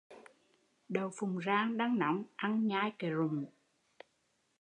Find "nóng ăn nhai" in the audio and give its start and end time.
1.99-2.93